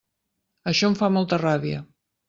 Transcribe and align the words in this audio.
Això 0.73 0.89
em 0.91 0.97
fa 1.03 1.11
molta 1.19 1.43
ràbia. 1.47 1.89